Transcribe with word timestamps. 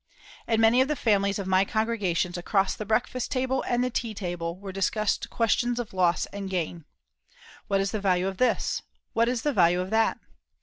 In 0.47 0.59
many 0.59 0.81
of 0.81 0.87
the 0.87 0.95
families 0.95 1.37
of 1.37 1.45
my 1.45 1.63
congregations 1.63 2.35
across 2.35 2.73
the 2.75 2.87
breakfast 2.87 3.29
table 3.31 3.63
and 3.67 3.83
the 3.83 3.91
tea 3.91 4.15
table 4.15 4.57
were 4.57 4.71
discussed 4.71 5.29
questions 5.29 5.79
of 5.79 5.93
loss 5.93 6.25
and 6.33 6.49
gain. 6.49 6.85
"What 7.67 7.81
is 7.81 7.91
the 7.91 8.01
value 8.01 8.27
of 8.27 8.37
this? 8.37 8.81
What 9.13 9.29
is 9.29 9.43
the 9.43 9.53
value 9.53 9.79
of 9.79 9.91
that?" 9.91 10.17